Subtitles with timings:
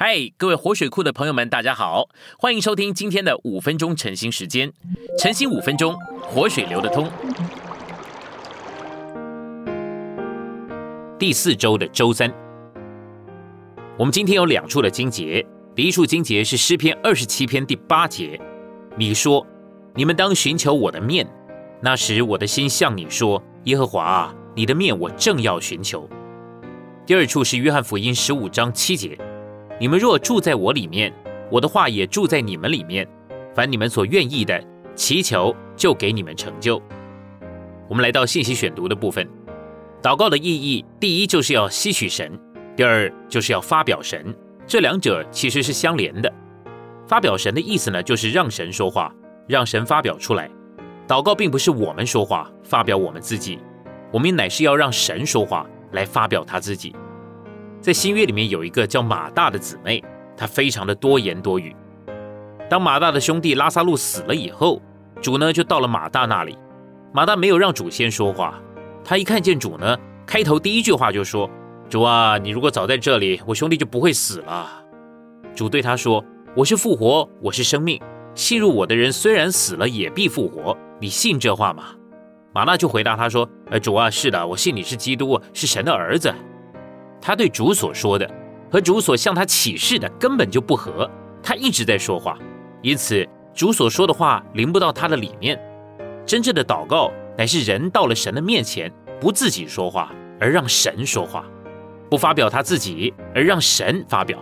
[0.00, 2.08] 嗨，各位活水库的朋友们，大家好，
[2.38, 4.72] 欢迎收听今天的五分钟晨兴时间。
[5.18, 7.10] 晨兴五分钟，活水流得通。
[11.18, 12.32] 第四周的周三，
[13.98, 15.44] 我们今天有两处的经节。
[15.74, 18.40] 第一处经节是诗篇二十七篇第八节，
[18.96, 19.44] 你说
[19.96, 21.28] ：“你们当寻求我的面，
[21.80, 26.08] 那时我的心向你说：耶和华，你的面我正要寻求。”
[27.04, 29.18] 第二处是约翰福音十五章七节。
[29.80, 31.12] 你们若住在我里面，
[31.52, 33.06] 我的话也住在你们里面。
[33.54, 34.60] 凡你们所愿意的，
[34.96, 36.82] 祈求就给你们成就。
[37.88, 39.28] 我们来到信息选读的部分。
[40.02, 42.36] 祷告的意义，第一就是要吸取神，
[42.76, 44.34] 第二就是要发表神。
[44.66, 46.32] 这两者其实是相连的。
[47.06, 49.12] 发表神的意思呢，就是让神说话，
[49.46, 50.50] 让神发表出来。
[51.06, 53.58] 祷告并不是我们说话，发表我们自己，
[54.12, 56.94] 我们乃是要让神说话，来发表他自己。
[57.80, 60.02] 在新约里面有一个叫马大的姊妹，
[60.36, 61.74] 她非常的多言多语。
[62.68, 64.82] 当马大的兄弟拉萨路死了以后，
[65.20, 66.58] 主呢就到了马大那里。
[67.12, 68.60] 马大没有让主先说话，
[69.02, 71.48] 他一看见主呢，开头第一句话就说
[71.88, 74.68] ：“主啊，你如果早在这里，我兄弟就不会死了。”
[75.56, 76.22] 主对他说
[76.54, 78.00] ：“我是复活，我是生命，
[78.34, 80.76] 信入我的人虽然死了，也必复活。
[81.00, 81.84] 你信这话吗？”
[82.52, 86.32] 马大就回答他说：“呃，主啊，是的，我信你是基督，是神的儿子。”
[87.20, 88.28] 他对主所说的
[88.70, 91.10] 和主所向他启示的根本就不合，
[91.42, 92.38] 他一直在说话，
[92.82, 95.58] 因此主所说的话临不到他的里面。
[96.26, 101.42] 真正的祷告乃是人到了神的面前，不自己说话，而让神说话；
[102.10, 104.38] 不发表他自己，而让神发表。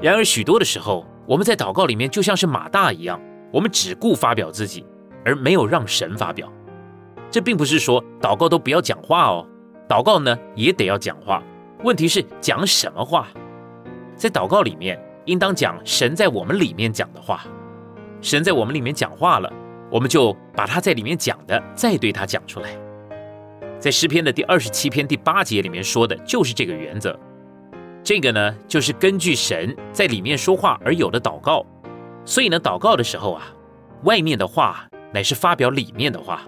[0.00, 3.20] 然而许多的时候，我们在祷告里面就像是马大一样，
[3.52, 4.86] 我们只顾发表自己，
[5.24, 6.50] 而没有让神发表。
[7.30, 9.46] 这并不是说祷告都不要讲话哦，
[9.88, 11.42] 祷告呢也得要讲话。
[11.84, 13.26] 问题是讲什么话？
[14.14, 17.44] 在祷告里面，应当讲神在我们里面讲的话。
[18.20, 19.52] 神在我们里面讲话了，
[19.90, 22.70] 我们就把他在里面讲的再对他讲出来。
[23.80, 27.18] 在诗篇的第二十七篇第八节里面说的就是这个原则。
[28.04, 31.66] 这个呢，就是根据神在里面说话而有的祷告。
[32.24, 33.42] 所以呢，祷告的时候啊，
[34.04, 36.42] 外面的话乃是发表里面的话，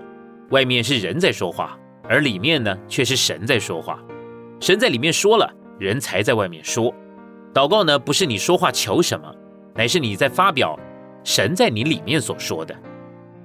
[0.50, 1.76] 外面是人在说话，
[2.08, 3.98] 而里面呢却是神在说话。
[4.64, 5.46] 神在里面说了，
[5.78, 6.90] 人才在外面说。
[7.52, 9.30] 祷告呢，不是你说话求什么，
[9.74, 10.74] 乃是你在发表
[11.22, 12.74] 神在你里面所说的。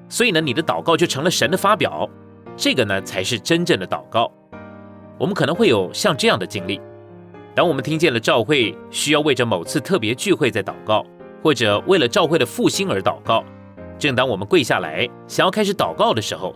[0.07, 2.09] 所以呢，你的祷告就成了神的发表。
[2.55, 4.31] 这个呢，才是真正的祷告。
[5.17, 6.79] 我们可能会有像这样的经历：
[7.53, 11.05] 当我们听见了教会需要为着某次特别聚会在祷告，
[11.43, 13.43] 或者为了教会的复兴而祷告，
[13.97, 16.55] 正当我们跪下来想要开始祷告的时候，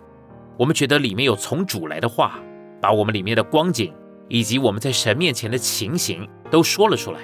[0.56, 2.40] 我们觉得里面有从主来的话，
[2.80, 3.94] 把我们里面的光景。
[4.34, 7.20] 以及我们在神面前的情形都说了出来。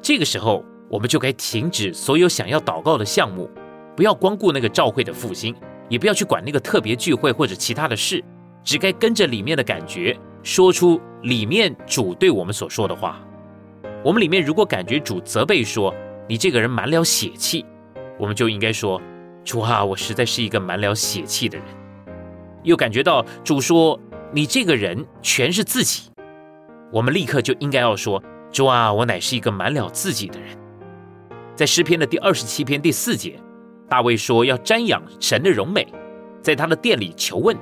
[0.00, 3.50] 这个时候，我们就该停止所有想要祷告的项目，
[3.96, 5.52] 不要光顾那个召会的复兴，
[5.88, 8.22] 也不要去管那个特别聚会或者其他的事，
[8.62, 13.20] 只该跟着里面的感觉，说出里面主对我们所说的话。
[14.04, 15.92] 我们里面如果感觉主责备说
[16.28, 17.66] 你这个人满了血气，
[18.20, 19.02] 我们就应该说
[19.44, 21.66] 主啊，我实在是一个满了血气的人。
[22.62, 23.98] 又感觉到主说
[24.32, 26.04] 你这个人全是自己。
[26.92, 30.48] 我们立刻就应该要说：“主啊，我乃是一个满了自己的人。”
[31.54, 33.38] 在诗篇的第二十七篇第四节，
[33.88, 35.86] 大卫说要瞻仰神的荣美，
[36.40, 37.56] 在他的殿里求问。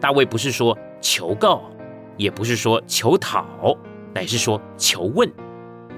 [0.00, 1.62] 大卫不是说求告，
[2.16, 3.76] 也不是说求讨，
[4.14, 5.30] 乃是说求问。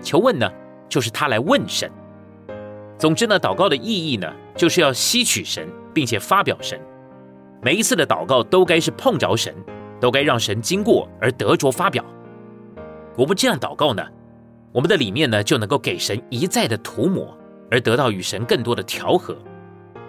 [0.00, 0.50] 求问呢，
[0.88, 1.90] 就是他来问神。
[2.98, 6.80] 总之呢，祷告的意义呢，就是要吸取神，并且发表神。
[7.62, 9.54] 每一次的祷告都该是碰着神，
[10.00, 12.04] 都该让神经过而得着发表。
[13.16, 14.06] 我们这样祷告呢，
[14.72, 17.36] 我们的里面呢就能够给神一再的涂抹，
[17.70, 19.36] 而得到与神更多的调和。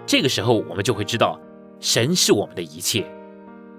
[0.04, 1.40] 这个时候，我们就会知道
[1.80, 3.06] 神是我们的一切，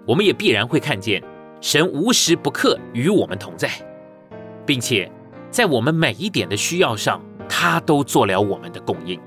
[0.08, 1.24] 我们也必然会看见
[1.62, 3.70] 神无时不刻与我们同在，
[4.66, 5.12] 并且
[5.52, 9.20] 在我们每一点的需要上，他都做了我们的供应。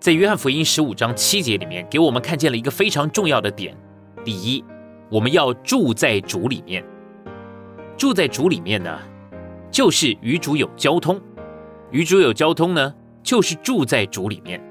[0.00, 3.76] 在约翰福音十五章七节里面，给我们看见了一个非常重要的点：
[4.24, 4.64] 第一，
[5.10, 6.82] 我们要住在主里面。
[7.98, 8.96] 住在主里面呢，
[9.72, 11.16] 就是与主有交通；
[11.90, 14.62] 与主有交通呢，就是住在主里面。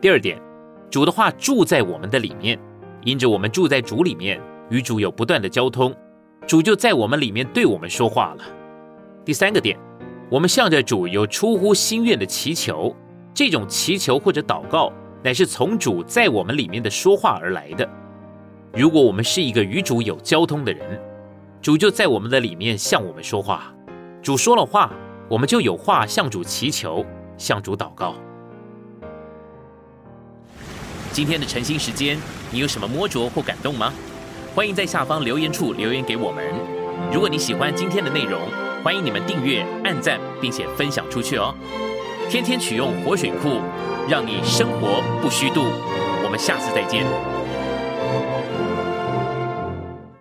[0.00, 0.42] 第二点，
[0.90, 2.58] 主的话住在我们的里面，
[3.04, 4.40] 因着我们住在主里面，
[4.70, 5.94] 与主有不断的交通，
[6.48, 8.44] 主就在我们里面对我们说话了。
[9.24, 9.78] 第三个点，
[10.28, 12.92] 我们向着主有出乎心愿的祈求，
[13.32, 14.92] 这种祈求或者祷告，
[15.22, 17.88] 乃是从主在我们里面的说话而来的。
[18.72, 21.00] 如果我们是一个与主有交通的人，
[21.64, 23.72] 主就在我们的里面向我们说话，
[24.22, 24.92] 主说了话，
[25.30, 27.02] 我们就有话向主祈求，
[27.38, 28.16] 向主祷告。
[31.10, 32.18] 今天的晨兴时间，
[32.50, 33.90] 你有什么摸着或感动吗？
[34.54, 36.44] 欢迎在下方留言处留言给我们。
[37.10, 38.42] 如果你喜欢今天的内容，
[38.82, 41.54] 欢迎你们订阅、按赞，并且分享出去哦。
[42.28, 43.62] 天天取用活水库，
[44.06, 45.62] 让你生活不虚度。
[46.24, 47.33] 我们下次再见。